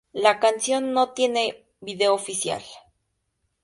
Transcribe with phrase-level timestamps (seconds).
[0.13, 2.63] La canción no tiene video oficial.